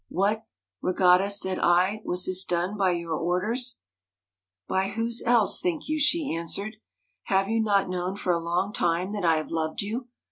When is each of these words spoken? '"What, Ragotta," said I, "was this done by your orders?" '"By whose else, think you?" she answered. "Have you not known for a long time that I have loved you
'"What, 0.09 0.47
Ragotta," 0.81 1.29
said 1.29 1.59
I, 1.59 2.01
"was 2.03 2.25
this 2.25 2.43
done 2.43 2.75
by 2.75 2.89
your 2.89 3.13
orders?" 3.13 3.81
'"By 4.67 4.87
whose 4.87 5.21
else, 5.27 5.61
think 5.61 5.87
you?" 5.87 5.99
she 5.99 6.33
answered. 6.35 6.77
"Have 7.25 7.47
you 7.49 7.61
not 7.61 7.87
known 7.87 8.15
for 8.15 8.33
a 8.33 8.39
long 8.39 8.73
time 8.73 9.13
that 9.13 9.25
I 9.25 9.35
have 9.35 9.51
loved 9.51 9.83
you 9.83 10.07